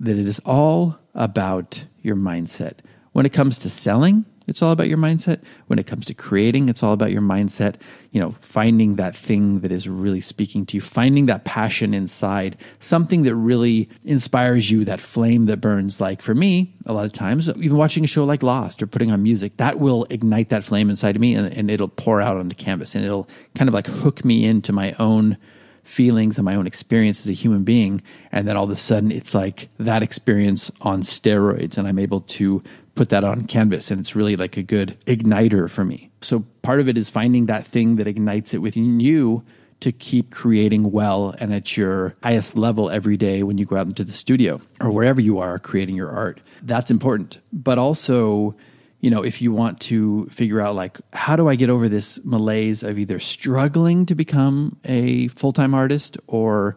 that 0.00 0.18
it 0.18 0.26
is 0.26 0.40
all 0.40 0.98
about 1.14 1.84
your 2.02 2.16
mindset. 2.16 2.80
When 3.12 3.26
it 3.26 3.32
comes 3.32 3.58
to 3.60 3.70
selling, 3.70 4.24
it's 4.46 4.62
all 4.62 4.72
about 4.72 4.88
your 4.88 4.98
mindset. 4.98 5.40
When 5.66 5.78
it 5.78 5.86
comes 5.86 6.06
to 6.06 6.14
creating, 6.14 6.68
it's 6.68 6.82
all 6.82 6.92
about 6.92 7.10
your 7.10 7.22
mindset. 7.22 7.76
You 8.12 8.20
know, 8.20 8.34
finding 8.40 8.96
that 8.96 9.16
thing 9.16 9.60
that 9.60 9.72
is 9.72 9.88
really 9.88 10.20
speaking 10.20 10.66
to 10.66 10.76
you, 10.76 10.80
finding 10.80 11.26
that 11.26 11.44
passion 11.44 11.94
inside, 11.94 12.56
something 12.78 13.22
that 13.22 13.34
really 13.34 13.88
inspires 14.04 14.70
you, 14.70 14.84
that 14.84 15.00
flame 15.00 15.46
that 15.46 15.60
burns. 15.60 16.00
Like 16.00 16.22
for 16.22 16.34
me, 16.34 16.74
a 16.86 16.92
lot 16.92 17.06
of 17.06 17.12
times, 17.12 17.48
even 17.48 17.76
watching 17.76 18.04
a 18.04 18.06
show 18.06 18.24
like 18.24 18.42
Lost 18.42 18.82
or 18.82 18.86
putting 18.86 19.10
on 19.10 19.22
music, 19.22 19.56
that 19.56 19.78
will 19.78 20.06
ignite 20.10 20.50
that 20.50 20.64
flame 20.64 20.90
inside 20.90 21.16
of 21.16 21.20
me 21.20 21.34
and, 21.34 21.52
and 21.52 21.70
it'll 21.70 21.88
pour 21.88 22.20
out 22.20 22.36
onto 22.36 22.54
canvas 22.54 22.94
and 22.94 23.04
it'll 23.04 23.28
kind 23.54 23.68
of 23.68 23.74
like 23.74 23.86
hook 23.86 24.24
me 24.24 24.44
into 24.44 24.72
my 24.72 24.94
own 24.98 25.36
feelings 25.84 26.38
and 26.38 26.44
my 26.44 26.54
own 26.54 26.66
experience 26.66 27.20
as 27.20 27.28
a 27.28 27.32
human 27.32 27.62
being. 27.62 28.02
And 28.32 28.48
then 28.48 28.56
all 28.56 28.64
of 28.64 28.70
a 28.70 28.76
sudden, 28.76 29.12
it's 29.12 29.34
like 29.34 29.68
that 29.78 30.02
experience 30.02 30.70
on 30.80 31.02
steroids, 31.02 31.78
and 31.78 31.86
I'm 31.86 31.98
able 31.98 32.22
to 32.22 32.62
put 32.94 33.08
that 33.08 33.24
on 33.24 33.46
canvas 33.46 33.90
and 33.90 34.00
it's 34.00 34.14
really 34.14 34.36
like 34.36 34.56
a 34.56 34.62
good 34.62 34.98
igniter 35.06 35.68
for 35.70 35.84
me. 35.84 36.10
So 36.20 36.44
part 36.62 36.80
of 36.80 36.88
it 36.88 36.96
is 36.96 37.08
finding 37.08 37.46
that 37.46 37.66
thing 37.66 37.96
that 37.96 38.06
ignites 38.06 38.54
it 38.54 38.58
within 38.58 39.00
you 39.00 39.44
to 39.80 39.92
keep 39.92 40.30
creating 40.30 40.92
well 40.92 41.34
and 41.38 41.52
at 41.52 41.76
your 41.76 42.14
highest 42.22 42.56
level 42.56 42.88
every 42.90 43.16
day 43.16 43.42
when 43.42 43.58
you 43.58 43.66
go 43.66 43.76
out 43.76 43.86
into 43.86 44.04
the 44.04 44.12
studio 44.12 44.60
or 44.80 44.90
wherever 44.90 45.20
you 45.20 45.38
are 45.40 45.58
creating 45.58 45.96
your 45.96 46.10
art. 46.10 46.40
That's 46.62 46.90
important. 46.90 47.40
But 47.52 47.78
also, 47.78 48.56
you 49.00 49.10
know, 49.10 49.22
if 49.22 49.42
you 49.42 49.52
want 49.52 49.80
to 49.80 50.26
figure 50.26 50.60
out 50.60 50.74
like 50.74 50.98
how 51.12 51.36
do 51.36 51.48
I 51.48 51.56
get 51.56 51.68
over 51.68 51.88
this 51.88 52.24
malaise 52.24 52.82
of 52.82 52.98
either 52.98 53.18
struggling 53.20 54.06
to 54.06 54.14
become 54.14 54.78
a 54.84 55.28
full-time 55.28 55.74
artist 55.74 56.16
or 56.26 56.76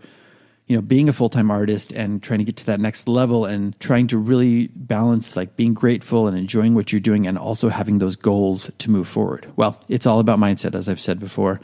you 0.68 0.76
know, 0.76 0.82
being 0.82 1.08
a 1.08 1.14
full 1.14 1.30
time 1.30 1.50
artist 1.50 1.92
and 1.94 2.22
trying 2.22 2.40
to 2.40 2.46
get 2.46 2.58
to 2.58 2.66
that 2.66 2.80
next 2.80 3.08
level 3.08 3.46
and 3.46 3.80
trying 3.80 4.08
to 4.08 4.18
really 4.18 4.68
balance 4.68 5.36
like 5.36 5.56
being 5.56 5.74
grateful 5.74 6.28
and 6.28 6.38
enjoying 6.38 6.76
what 6.76 6.92
you're 6.92 7.00
doing 7.00 7.26
and 7.26 7.38
also 7.38 7.70
having 7.70 8.00
those 8.00 8.16
goals 8.16 8.70
to 8.78 8.92
move 8.92 9.08
forward. 9.08 9.52
Well, 9.56 9.82
it's 9.88 10.06
all 10.06 10.20
about 10.20 10.40
mindset, 10.40 10.76
as 10.76 10.90
I've 10.90 11.00
said 11.00 11.20
before, 11.20 11.62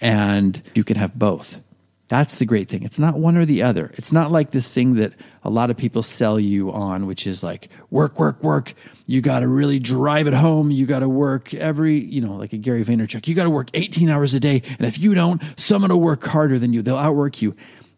and 0.00 0.60
you 0.74 0.84
can 0.84 0.96
have 0.96 1.18
both. 1.18 1.62
That's 2.08 2.38
the 2.38 2.46
great 2.46 2.68
thing. 2.68 2.84
It's 2.84 3.00
not 3.00 3.18
one 3.18 3.36
or 3.36 3.44
the 3.44 3.64
other. 3.64 3.90
It's 3.94 4.12
not 4.12 4.30
like 4.30 4.52
this 4.52 4.72
thing 4.72 4.94
that 4.94 5.12
a 5.42 5.50
lot 5.50 5.70
of 5.70 5.76
people 5.76 6.04
sell 6.04 6.38
you 6.38 6.70
on, 6.72 7.06
which 7.06 7.26
is 7.26 7.42
like 7.42 7.68
work, 7.90 8.20
work, 8.20 8.44
work. 8.44 8.74
You 9.06 9.20
got 9.20 9.40
to 9.40 9.48
really 9.48 9.80
drive 9.80 10.28
it 10.28 10.34
home. 10.34 10.70
You 10.70 10.86
got 10.86 11.00
to 11.00 11.08
work 11.08 11.52
every, 11.52 11.98
you 11.98 12.20
know, 12.20 12.34
like 12.34 12.52
a 12.52 12.58
Gary 12.58 12.84
Vaynerchuk. 12.84 13.26
You 13.26 13.34
got 13.34 13.44
to 13.44 13.50
work 13.50 13.70
18 13.74 14.08
hours 14.08 14.34
a 14.34 14.40
day. 14.40 14.62
And 14.78 14.86
if 14.86 14.98
you 14.98 15.14
don't, 15.14 15.42
someone 15.56 15.90
will 15.90 16.00
work 16.00 16.24
harder 16.24 16.60
than 16.60 16.72
you. 16.72 16.80
They'll 16.80 16.96
outwork 16.96 17.42
you. 17.42 17.56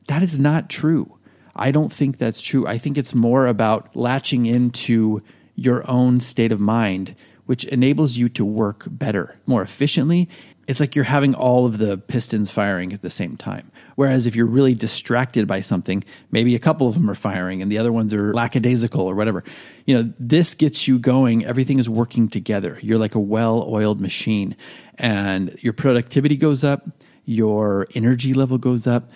That 0.09 0.23
is 0.23 0.38
not 0.38 0.69
true. 0.69 1.17
I 1.55 1.71
don't 1.71 1.93
think 1.93 2.19
that's 2.19 2.43
true. 2.43 2.67
I 2.67 2.79
think 2.79 2.99
it's 2.99 3.15
more 3.15 3.47
about 3.47 3.95
latching 3.95 4.47
into 4.47 5.23
your 5.55 5.88
own 5.91 6.21
state 6.21 6.53
of 6.53 6.61
mind, 6.61 7.15
which 7.47 7.65
enables 7.65 8.17
you 8.17 8.29
to 8.31 8.45
work 8.45 8.85
better, 8.88 9.37
more 9.47 9.62
efficiently. 9.62 10.29
It's 10.67 10.81
like 10.81 10.95
you're 10.95 11.05
having 11.05 11.35
all 11.35 11.67
of 11.67 11.79
the 11.79 11.99
pistons 11.99 12.50
firing 12.50 12.93
at 12.93 13.03
the 13.03 13.11
same 13.11 13.37
time. 13.37 13.71
Whereas 13.97 14.27
if 14.27 14.37
you're 14.37 14.47
really 14.47 14.75
distracted 14.75 15.47
by 15.47 15.61
something, 15.61 16.05
maybe 16.31 16.55
a 16.55 16.59
couple 16.59 16.87
of 16.87 16.95
them 16.95 17.11
are 17.11 17.15
firing 17.15 17.61
and 17.61 17.73
the 17.73 17.79
other 17.79 17.93
ones 17.93 18.15
are 18.15 18.33
lackadaisical 18.33 19.00
or 19.00 19.15
whatever. 19.15 19.43
You 19.87 19.97
know, 19.97 20.12
this 20.19 20.55
gets 20.55 20.87
you 20.87 20.99
going. 20.99 21.45
Everything 21.45 21.79
is 21.79 21.88
working 21.88 22.29
together. 22.29 22.79
You're 22.83 22.99
like 22.99 23.15
a 23.15 23.21
well 23.21 23.67
oiled 23.69 24.00
machine 24.00 24.57
and 24.97 25.59
your 25.61 25.73
productivity 25.73 26.37
goes 26.37 26.65
up, 26.65 26.85
your 27.25 27.87
energy 27.95 28.33
level 28.33 28.59
goes 28.59 28.87
up 28.87 29.11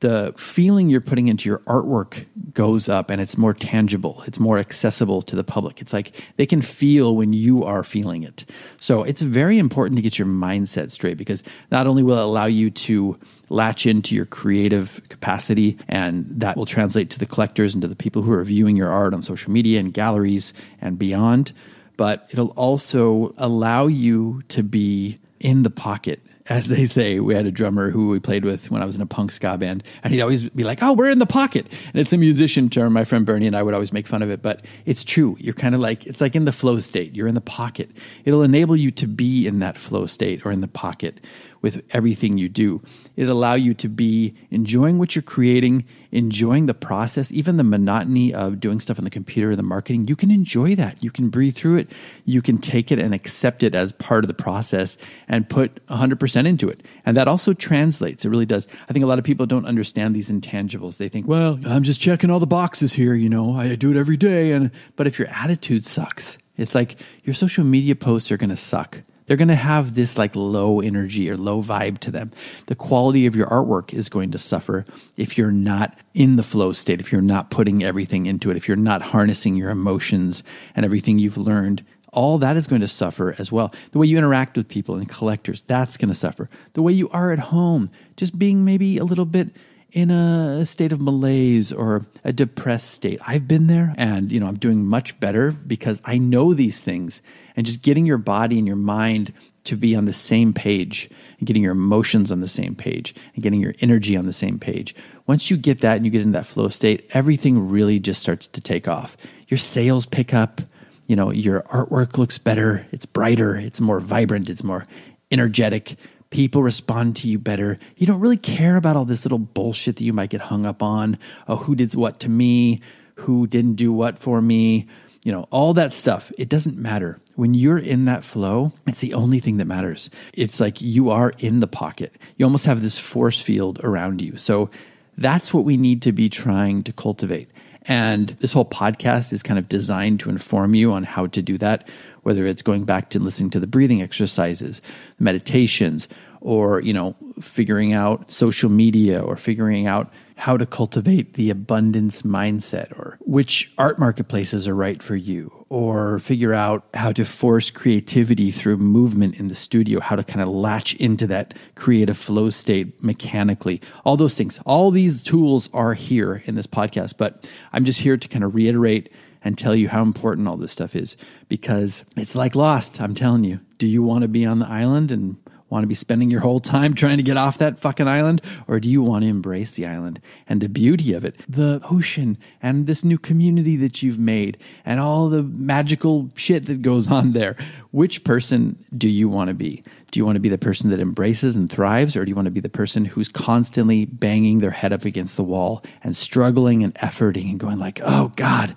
the 0.00 0.34
feeling 0.36 0.90
you're 0.90 1.00
putting 1.00 1.28
into 1.28 1.48
your 1.48 1.60
artwork 1.60 2.26
goes 2.52 2.88
up 2.88 3.08
and 3.08 3.20
it's 3.20 3.38
more 3.38 3.54
tangible. 3.54 4.22
It's 4.26 4.38
more 4.38 4.58
accessible 4.58 5.22
to 5.22 5.36
the 5.36 5.44
public. 5.44 5.80
It's 5.80 5.92
like 5.92 6.22
they 6.36 6.46
can 6.46 6.60
feel 6.60 7.16
when 7.16 7.32
you 7.32 7.64
are 7.64 7.82
feeling 7.82 8.22
it. 8.22 8.44
So 8.78 9.02
it's 9.02 9.22
very 9.22 9.58
important 9.58 9.96
to 9.96 10.02
get 10.02 10.18
your 10.18 10.28
mindset 10.28 10.90
straight 10.90 11.16
because 11.16 11.42
not 11.70 11.86
only 11.86 12.02
will 12.02 12.18
it 12.18 12.24
allow 12.24 12.46
you 12.46 12.70
to 12.70 13.18
latch 13.48 13.86
into 13.86 14.14
your 14.14 14.26
creative 14.26 15.00
capacity 15.08 15.78
and 15.88 16.26
that 16.26 16.56
will 16.56 16.66
translate 16.66 17.10
to 17.10 17.18
the 17.18 17.26
collectors 17.26 17.74
and 17.74 17.82
to 17.82 17.88
the 17.88 17.96
people 17.96 18.22
who 18.22 18.32
are 18.32 18.44
viewing 18.44 18.76
your 18.76 18.90
art 18.90 19.14
on 19.14 19.22
social 19.22 19.52
media 19.52 19.80
and 19.80 19.94
galleries 19.94 20.52
and 20.80 20.98
beyond, 20.98 21.52
but 21.96 22.26
it'll 22.30 22.50
also 22.50 23.34
allow 23.38 23.86
you 23.86 24.42
to 24.48 24.62
be 24.62 25.18
in 25.40 25.62
the 25.62 25.70
pocket 25.70 26.20
as 26.48 26.68
they 26.68 26.86
say, 26.86 27.18
we 27.20 27.34
had 27.34 27.46
a 27.46 27.50
drummer 27.50 27.90
who 27.90 28.08
we 28.08 28.20
played 28.20 28.44
with 28.44 28.70
when 28.70 28.82
I 28.82 28.86
was 28.86 28.96
in 28.96 29.02
a 29.02 29.06
punk 29.06 29.32
ska 29.32 29.58
band, 29.58 29.82
and 30.02 30.12
he'd 30.12 30.20
always 30.20 30.48
be 30.50 30.64
like, 30.64 30.82
"Oh, 30.82 30.92
we're 30.92 31.10
in 31.10 31.18
the 31.18 31.26
pocket," 31.26 31.66
and 31.92 32.00
it's 32.00 32.12
a 32.12 32.18
musician 32.18 32.68
term. 32.70 32.92
My 32.92 33.04
friend 33.04 33.26
Bernie 33.26 33.46
and 33.46 33.56
I 33.56 33.62
would 33.62 33.74
always 33.74 33.92
make 33.92 34.06
fun 34.06 34.22
of 34.22 34.30
it, 34.30 34.42
but 34.42 34.62
it's 34.84 35.04
true. 35.04 35.36
You're 35.40 35.54
kind 35.54 35.74
of 35.74 35.80
like 35.80 36.06
it's 36.06 36.20
like 36.20 36.36
in 36.36 36.44
the 36.44 36.52
flow 36.52 36.78
state. 36.78 37.14
You're 37.14 37.28
in 37.28 37.34
the 37.34 37.40
pocket. 37.40 37.90
It'll 38.24 38.42
enable 38.42 38.76
you 38.76 38.90
to 38.92 39.06
be 39.06 39.46
in 39.46 39.58
that 39.60 39.76
flow 39.76 40.06
state 40.06 40.44
or 40.44 40.52
in 40.52 40.60
the 40.60 40.68
pocket 40.68 41.20
with 41.66 41.82
everything 41.90 42.38
you 42.38 42.48
do. 42.48 42.80
It 43.16 43.26
allow 43.26 43.54
you 43.54 43.74
to 43.74 43.88
be 43.88 44.36
enjoying 44.52 45.00
what 45.00 45.16
you're 45.16 45.22
creating, 45.24 45.84
enjoying 46.12 46.66
the 46.66 46.74
process, 46.74 47.32
even 47.32 47.56
the 47.56 47.64
monotony 47.64 48.32
of 48.32 48.60
doing 48.60 48.78
stuff 48.78 48.98
on 49.00 49.04
the 49.04 49.10
computer 49.10 49.56
the 49.56 49.64
marketing. 49.64 50.06
You 50.06 50.14
can 50.14 50.30
enjoy 50.30 50.76
that. 50.76 51.02
You 51.02 51.10
can 51.10 51.28
breathe 51.28 51.56
through 51.56 51.78
it. 51.78 51.90
You 52.24 52.40
can 52.40 52.58
take 52.58 52.92
it 52.92 53.00
and 53.00 53.12
accept 53.12 53.64
it 53.64 53.74
as 53.74 53.90
part 53.90 54.22
of 54.22 54.28
the 54.28 54.34
process 54.34 54.96
and 55.26 55.48
put 55.48 55.84
100% 55.88 56.46
into 56.46 56.68
it. 56.68 56.84
And 57.04 57.16
that 57.16 57.26
also 57.26 57.52
translates. 57.52 58.24
It 58.24 58.28
really 58.28 58.46
does. 58.46 58.68
I 58.88 58.92
think 58.92 59.04
a 59.04 59.08
lot 59.08 59.18
of 59.18 59.24
people 59.24 59.46
don't 59.46 59.66
understand 59.66 60.14
these 60.14 60.30
intangibles. 60.30 60.98
They 60.98 61.08
think, 61.08 61.26
well, 61.26 61.58
I'm 61.66 61.82
just 61.82 62.00
checking 62.00 62.30
all 62.30 62.38
the 62.38 62.46
boxes 62.46 62.92
here, 62.92 63.14
you 63.14 63.28
know, 63.28 63.56
I 63.56 63.74
do 63.74 63.90
it 63.90 63.96
every 63.96 64.16
day 64.16 64.52
and 64.52 64.70
but 64.94 65.08
if 65.08 65.18
your 65.18 65.26
attitude 65.30 65.84
sucks, 65.84 66.38
it's 66.56 66.76
like 66.76 67.00
your 67.24 67.34
social 67.34 67.64
media 67.64 67.96
posts 67.96 68.30
are 68.30 68.36
going 68.36 68.50
to 68.50 68.56
suck 68.56 69.02
they're 69.26 69.36
going 69.36 69.48
to 69.48 69.54
have 69.54 69.94
this 69.94 70.16
like 70.16 70.34
low 70.34 70.80
energy 70.80 71.30
or 71.30 71.36
low 71.36 71.62
vibe 71.62 71.98
to 71.98 72.10
them. 72.10 72.32
The 72.66 72.74
quality 72.74 73.26
of 73.26 73.36
your 73.36 73.48
artwork 73.48 73.92
is 73.92 74.08
going 74.08 74.30
to 74.32 74.38
suffer 74.38 74.84
if 75.16 75.36
you're 75.36 75.50
not 75.50 75.98
in 76.14 76.36
the 76.36 76.42
flow 76.42 76.72
state, 76.72 77.00
if 77.00 77.12
you're 77.12 77.20
not 77.20 77.50
putting 77.50 77.84
everything 77.84 78.26
into 78.26 78.50
it, 78.50 78.56
if 78.56 78.68
you're 78.68 78.76
not 78.76 79.02
harnessing 79.02 79.56
your 79.56 79.70
emotions 79.70 80.42
and 80.74 80.84
everything 80.84 81.18
you've 81.18 81.38
learned. 81.38 81.84
All 82.12 82.38
that 82.38 82.56
is 82.56 82.66
going 82.66 82.80
to 82.80 82.88
suffer 82.88 83.34
as 83.38 83.52
well. 83.52 83.74
The 83.90 83.98
way 83.98 84.06
you 84.06 84.16
interact 84.16 84.56
with 84.56 84.68
people 84.68 84.94
and 84.94 85.08
collectors, 85.08 85.60
that's 85.62 85.98
going 85.98 86.08
to 86.08 86.14
suffer. 86.14 86.48
The 86.72 86.80
way 86.80 86.92
you 86.92 87.10
are 87.10 87.30
at 87.30 87.38
home, 87.38 87.90
just 88.16 88.38
being 88.38 88.64
maybe 88.64 88.96
a 88.96 89.04
little 89.04 89.26
bit 89.26 89.50
in 89.92 90.10
a 90.10 90.64
state 90.66 90.92
of 90.92 91.00
malaise 91.00 91.72
or 91.72 92.06
a 92.24 92.32
depressed 92.32 92.90
state. 92.90 93.18
I've 93.26 93.48
been 93.48 93.66
there 93.66 93.94
and 93.96 94.32
you 94.32 94.40
know, 94.40 94.46
I'm 94.46 94.58
doing 94.58 94.84
much 94.84 95.18
better 95.20 95.52
because 95.52 96.00
I 96.04 96.18
know 96.18 96.54
these 96.54 96.80
things 96.80 97.20
and 97.56 97.66
just 97.66 97.82
getting 97.82 98.06
your 98.06 98.18
body 98.18 98.58
and 98.58 98.66
your 98.66 98.76
mind 98.76 99.32
to 99.64 99.76
be 99.76 99.96
on 99.96 100.04
the 100.04 100.12
same 100.12 100.52
page 100.52 101.10
and 101.38 101.46
getting 101.46 101.62
your 101.62 101.72
emotions 101.72 102.30
on 102.30 102.40
the 102.40 102.48
same 102.48 102.74
page 102.74 103.14
and 103.34 103.42
getting 103.42 103.60
your 103.60 103.74
energy 103.80 104.16
on 104.16 104.26
the 104.26 104.32
same 104.32 104.58
page. 104.58 104.94
Once 105.26 105.50
you 105.50 105.56
get 105.56 105.80
that 105.80 105.96
and 105.96 106.04
you 106.04 106.10
get 106.10 106.22
in 106.22 106.32
that 106.32 106.46
flow 106.46 106.68
state, 106.68 107.08
everything 107.12 107.68
really 107.68 107.98
just 107.98 108.22
starts 108.22 108.46
to 108.46 108.60
take 108.60 108.86
off. 108.86 109.16
Your 109.48 109.58
sales 109.58 110.06
pick 110.06 110.32
up, 110.32 110.60
you 111.06 111.16
know, 111.16 111.32
your 111.32 111.62
artwork 111.62 112.16
looks 112.16 112.38
better, 112.38 112.86
it's 112.92 113.06
brighter, 113.06 113.56
it's 113.56 113.80
more 113.80 113.98
vibrant, 113.98 114.48
it's 114.48 114.62
more 114.62 114.86
energetic. 115.32 115.96
People 116.30 116.62
respond 116.62 117.16
to 117.16 117.28
you 117.28 117.38
better. 117.38 117.78
You 117.96 118.06
don't 118.06 118.20
really 118.20 118.36
care 118.36 118.76
about 118.76 118.96
all 118.96 119.04
this 119.04 119.24
little 119.24 119.38
bullshit 119.38 119.96
that 119.96 120.04
you 120.04 120.12
might 120.12 120.30
get 120.30 120.42
hung 120.42 120.66
up 120.66 120.82
on. 120.82 121.18
Oh, 121.48 121.56
who 121.56 121.74
did 121.74 121.94
what 121.94 122.20
to 122.20 122.28
me? 122.28 122.80
Who 123.20 123.46
didn't 123.46 123.74
do 123.74 123.92
what 123.92 124.18
for 124.18 124.40
me? 124.40 124.86
you 125.26 125.32
know, 125.32 125.48
all 125.50 125.74
that 125.74 125.92
stuff, 125.92 126.30
it 126.38 126.48
doesn't 126.48 126.78
matter. 126.78 127.18
When 127.36 127.54
you're 127.54 127.78
in 127.78 128.06
that 128.06 128.24
flow, 128.24 128.72
it's 128.86 129.00
the 129.00 129.14
only 129.14 129.40
thing 129.40 129.58
that 129.58 129.66
matters. 129.66 130.10
It's 130.32 130.58
like 130.58 130.80
you 130.80 131.10
are 131.10 131.32
in 131.38 131.60
the 131.60 131.66
pocket. 131.66 132.16
You 132.36 132.46
almost 132.46 132.66
have 132.66 132.82
this 132.82 132.98
force 132.98 133.40
field 133.40 133.78
around 133.84 134.20
you. 134.22 134.36
So 134.38 134.70
that's 135.18 135.52
what 135.54 135.64
we 135.64 135.76
need 135.76 136.02
to 136.02 136.12
be 136.12 136.28
trying 136.28 136.82
to 136.84 136.92
cultivate. 136.92 137.48
And 137.88 138.30
this 138.40 138.52
whole 138.52 138.64
podcast 138.64 139.32
is 139.32 139.42
kind 139.42 139.58
of 139.58 139.68
designed 139.68 140.20
to 140.20 140.30
inform 140.30 140.74
you 140.74 140.92
on 140.92 141.04
how 141.04 141.26
to 141.28 141.42
do 141.42 141.56
that, 141.58 141.88
whether 142.22 142.46
it's 142.46 142.62
going 142.62 142.84
back 142.84 143.10
to 143.10 143.20
listening 143.20 143.50
to 143.50 143.60
the 143.60 143.66
breathing 143.66 144.02
exercises, 144.02 144.82
meditations, 145.18 146.08
or, 146.40 146.80
you 146.80 146.92
know, 146.92 147.14
figuring 147.40 147.92
out 147.92 148.30
social 148.30 148.70
media 148.70 149.20
or 149.20 149.36
figuring 149.36 149.86
out 149.86 150.10
how 150.36 150.56
to 150.56 150.66
cultivate 150.66 151.34
the 151.34 151.50
abundance 151.50 152.22
mindset 152.22 152.92
or 152.92 153.16
which 153.20 153.72
art 153.78 153.98
marketplaces 153.98 154.68
are 154.68 154.74
right 154.74 155.02
for 155.02 155.16
you 155.16 155.64
or 155.70 156.18
figure 156.18 156.52
out 156.52 156.86
how 156.94 157.10
to 157.10 157.24
force 157.24 157.70
creativity 157.70 158.50
through 158.50 158.76
movement 158.76 159.34
in 159.40 159.48
the 159.48 159.54
studio 159.54 159.98
how 159.98 160.14
to 160.14 160.22
kind 160.22 160.42
of 160.42 160.48
latch 160.48 160.94
into 160.96 161.26
that 161.26 161.54
creative 161.74 162.18
flow 162.18 162.50
state 162.50 163.02
mechanically. 163.02 163.80
All 164.04 164.16
those 164.16 164.36
things. 164.36 164.60
All 164.66 164.90
these 164.90 165.22
tools 165.22 165.70
are 165.72 165.94
here 165.94 166.42
in 166.44 166.54
this 166.54 166.66
podcast 166.66 167.16
but 167.16 167.50
i'm 167.72 167.84
just 167.84 168.00
here 168.00 168.16
to 168.16 168.28
kind 168.28 168.44
of 168.44 168.54
reiterate 168.54 169.10
and 169.42 169.56
tell 169.56 169.74
you 169.74 169.88
how 169.88 170.02
important 170.02 170.48
all 170.48 170.56
this 170.56 170.72
stuff 170.72 170.96
is 170.96 171.16
because 171.48 172.04
it's 172.16 172.34
like 172.34 172.54
lost 172.54 173.00
i'm 173.00 173.14
telling 173.14 173.44
you. 173.44 173.60
Do 173.78 173.86
you 173.86 174.02
want 174.02 174.22
to 174.22 174.28
be 174.28 174.46
on 174.46 174.58
the 174.58 174.66
island 174.66 175.10
and 175.10 175.36
want 175.76 175.84
to 175.84 175.88
be 175.88 175.94
spending 175.94 176.30
your 176.30 176.40
whole 176.40 176.58
time 176.58 176.94
trying 176.94 177.18
to 177.18 177.22
get 177.22 177.36
off 177.36 177.58
that 177.58 177.78
fucking 177.78 178.08
island? 178.08 178.40
Or 178.66 178.80
do 178.80 178.88
you 178.88 179.02
want 179.02 179.24
to 179.24 179.28
embrace 179.28 179.72
the 179.72 179.86
island 179.86 180.22
and 180.48 180.62
the 180.62 180.70
beauty 180.70 181.12
of 181.12 181.22
it, 181.22 181.36
the 181.46 181.82
ocean 181.90 182.38
and 182.62 182.86
this 182.86 183.04
new 183.04 183.18
community 183.18 183.76
that 183.76 184.02
you've 184.02 184.18
made 184.18 184.56
and 184.86 184.98
all 185.00 185.28
the 185.28 185.42
magical 185.42 186.30
shit 186.34 186.64
that 186.66 186.80
goes 186.80 187.10
on 187.10 187.32
there? 187.32 187.56
Which 187.90 188.24
person 188.24 188.82
do 188.96 189.06
you 189.06 189.28
want 189.28 189.48
to 189.48 189.54
be? 189.54 189.84
Do 190.12 190.18
you 190.18 190.24
want 190.24 190.36
to 190.36 190.40
be 190.40 190.48
the 190.48 190.56
person 190.56 190.88
that 190.90 191.00
embraces 191.00 191.56
and 191.56 191.70
thrives, 191.70 192.16
or 192.16 192.24
do 192.24 192.30
you 192.30 192.34
want 192.34 192.46
to 192.46 192.50
be 192.50 192.60
the 192.60 192.70
person 192.70 193.04
who's 193.04 193.28
constantly 193.28 194.06
banging 194.06 194.60
their 194.60 194.70
head 194.70 194.94
up 194.94 195.04
against 195.04 195.36
the 195.36 195.44
wall 195.44 195.84
and 196.02 196.16
struggling 196.16 196.82
and 196.82 196.94
efforting 196.94 197.50
and 197.50 197.60
going 197.60 197.78
like, 197.78 198.00
oh 198.02 198.32
God, 198.34 198.70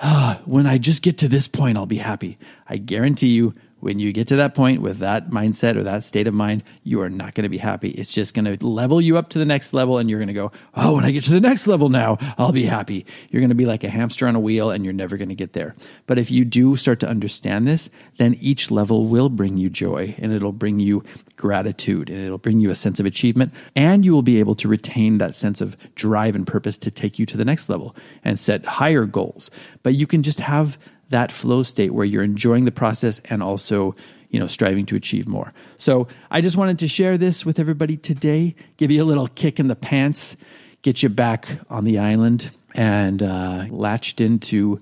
when 0.44 0.66
I 0.66 0.78
just 0.78 1.02
get 1.02 1.18
to 1.18 1.28
this 1.28 1.46
point, 1.46 1.78
I'll 1.78 1.86
be 1.86 1.98
happy? 1.98 2.36
I 2.68 2.78
guarantee 2.78 3.28
you, 3.28 3.54
when 3.82 3.98
you 3.98 4.12
get 4.12 4.28
to 4.28 4.36
that 4.36 4.54
point 4.54 4.80
with 4.80 4.98
that 4.98 5.30
mindset 5.30 5.74
or 5.74 5.82
that 5.82 6.04
state 6.04 6.28
of 6.28 6.34
mind, 6.34 6.62
you 6.84 7.02
are 7.02 7.10
not 7.10 7.34
going 7.34 7.42
to 7.42 7.48
be 7.48 7.58
happy. 7.58 7.90
It's 7.90 8.12
just 8.12 8.32
going 8.32 8.44
to 8.44 8.64
level 8.64 9.00
you 9.00 9.18
up 9.18 9.30
to 9.30 9.40
the 9.40 9.44
next 9.44 9.74
level 9.74 9.98
and 9.98 10.08
you're 10.08 10.20
going 10.20 10.28
to 10.28 10.32
go, 10.32 10.52
Oh, 10.76 10.94
when 10.94 11.04
I 11.04 11.10
get 11.10 11.24
to 11.24 11.32
the 11.32 11.40
next 11.40 11.66
level 11.66 11.88
now, 11.88 12.16
I'll 12.38 12.52
be 12.52 12.62
happy. 12.62 13.04
You're 13.28 13.40
going 13.40 13.48
to 13.48 13.56
be 13.56 13.66
like 13.66 13.82
a 13.82 13.88
hamster 13.88 14.28
on 14.28 14.36
a 14.36 14.40
wheel 14.40 14.70
and 14.70 14.84
you're 14.84 14.92
never 14.92 15.16
going 15.16 15.30
to 15.30 15.34
get 15.34 15.54
there. 15.54 15.74
But 16.06 16.20
if 16.20 16.30
you 16.30 16.44
do 16.44 16.76
start 16.76 17.00
to 17.00 17.08
understand 17.08 17.66
this, 17.66 17.90
then 18.18 18.34
each 18.34 18.70
level 18.70 19.08
will 19.08 19.28
bring 19.28 19.56
you 19.56 19.68
joy 19.68 20.14
and 20.16 20.32
it'll 20.32 20.52
bring 20.52 20.78
you 20.78 21.02
gratitude 21.34 22.08
and 22.08 22.24
it'll 22.24 22.38
bring 22.38 22.60
you 22.60 22.70
a 22.70 22.76
sense 22.76 23.00
of 23.00 23.06
achievement 23.06 23.52
and 23.74 24.04
you 24.04 24.12
will 24.12 24.22
be 24.22 24.38
able 24.38 24.54
to 24.54 24.68
retain 24.68 25.18
that 25.18 25.34
sense 25.34 25.60
of 25.60 25.76
drive 25.96 26.36
and 26.36 26.46
purpose 26.46 26.78
to 26.78 26.88
take 26.88 27.18
you 27.18 27.26
to 27.26 27.36
the 27.36 27.44
next 27.44 27.68
level 27.68 27.96
and 28.22 28.38
set 28.38 28.64
higher 28.64 29.06
goals. 29.06 29.50
But 29.82 29.94
you 29.94 30.06
can 30.06 30.22
just 30.22 30.38
have 30.38 30.78
that 31.12 31.30
flow 31.30 31.62
state 31.62 31.94
where 31.94 32.04
you're 32.04 32.22
enjoying 32.22 32.64
the 32.64 32.72
process 32.72 33.20
and 33.30 33.42
also 33.42 33.94
you 34.30 34.40
know 34.40 34.46
striving 34.46 34.86
to 34.86 34.96
achieve 34.96 35.28
more. 35.28 35.52
So 35.78 36.08
i 36.30 36.40
just 36.40 36.56
wanted 36.56 36.78
to 36.80 36.88
share 36.88 37.16
this 37.16 37.46
with 37.46 37.58
everybody 37.58 37.96
today 37.96 38.54
give 38.76 38.90
you 38.90 39.02
a 39.02 39.08
little 39.10 39.28
kick 39.28 39.60
in 39.60 39.68
the 39.68 39.76
pants 39.76 40.36
get 40.82 41.02
you 41.02 41.08
back 41.08 41.58
on 41.70 41.84
the 41.84 41.98
island 41.98 42.50
and 42.74 43.22
uh, 43.22 43.66
latched 43.70 44.20
into 44.20 44.80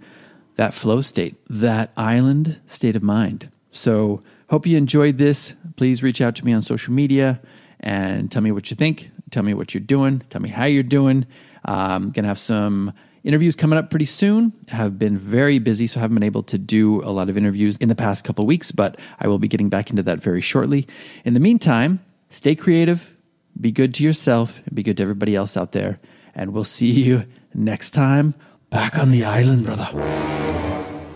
that 0.57 0.75
flow 0.75 1.01
state 1.01 1.37
that 1.49 1.93
island 1.97 2.61
state 2.67 2.97
of 2.97 3.03
mind. 3.03 3.51
So 3.73 4.23
hope 4.49 4.67
you 4.67 4.77
enjoyed 4.77 5.19
this. 5.19 5.55
Please 5.77 6.03
reach 6.03 6.21
out 6.21 6.35
to 6.37 6.45
me 6.45 6.53
on 6.53 6.63
social 6.63 6.93
media 6.93 7.41
and 7.81 8.31
tell 8.31 8.43
me 8.43 8.53
what 8.53 8.71
you 8.71 8.77
think. 8.77 9.11
Tell 9.31 9.43
me 9.43 9.55
what 9.55 9.75
you're 9.75 9.81
doing. 9.81 10.23
Tell 10.31 10.41
me 10.41 10.49
how 10.49 10.65
you're 10.65 10.83
doing. 10.83 11.27
I'm 11.65 12.03
um, 12.05 12.11
gonna 12.11 12.29
have 12.29 12.39
some 12.39 12.93
Interviews 13.23 13.55
coming 13.55 13.79
up 13.79 13.91
pretty 13.91 14.07
soon. 14.07 14.53
Have 14.69 14.99
been 14.99 15.19
very 15.19 15.59
busy, 15.59 15.87
so 15.87 16.01
haven't 16.01 16.15
been 16.15 16.23
able 16.23 16.43
to 16.45 16.57
do 16.57 17.03
a 17.03 17.11
lot 17.13 17.29
of 17.29 17.37
interviews 17.37 17.77
in 17.77 17.89
the 17.89 17.95
past 17.95 18.25
couple 18.25 18.47
weeks, 18.47 18.73
but 18.73 18.99
I 19.19 19.29
will 19.29 19.39
be 19.39 19.49
getting 19.49 19.69
back 19.69 19.91
into 19.91 20.03
that 20.05 20.23
very 20.23 20.41
shortly. 20.41 20.87
In 21.25 21.35
the 21.35 21.41
meantime, 21.41 22.01
stay 22.31 22.55
creative, 22.55 23.15
be 23.61 23.73
good 23.73 23.93
to 23.95 24.05
yourself, 24.05 24.61
and 24.65 24.75
be 24.75 24.83
good 24.83 24.97
to 24.97 25.03
everybody 25.03 25.37
else 25.37 25.57
out 25.57 25.73
there. 25.73 26.01
And 26.35 26.55
we'll 26.55 26.65
see 26.65 26.91
you 26.91 27.27
next 27.53 27.91
time 27.91 28.35
back 28.71 28.99
on 28.99 29.11
the 29.11 29.25
island, 29.25 29.67
brother. 29.67 29.91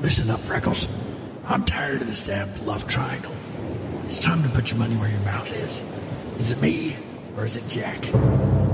Listen 0.03 0.29
up, 0.29 0.41
Freckles. 0.41 0.87
I'm 1.47 1.65
tired 1.65 2.03
of 2.03 2.07
this 2.07 2.23
damn 2.23 2.67
love 2.67 2.87
triangle. 2.87 3.33
It's 4.07 4.19
time 4.19 4.43
to 4.43 4.49
put 4.51 4.71
your 4.71 4.79
money 4.79 4.97
where 4.97 5.11
your 5.11 5.21
mouth 5.21 5.51
is. 5.57 5.83
Is 6.39 6.51
it 6.51 6.61
me 6.61 6.97
or 7.37 7.47
is 7.47 7.57
it 7.57 7.67
Jack? 7.69 8.74